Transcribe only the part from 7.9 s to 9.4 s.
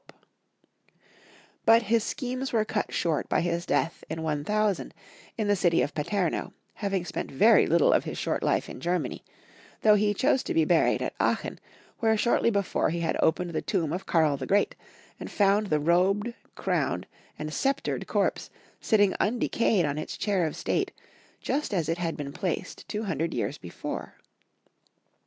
of his short hfe in Germany,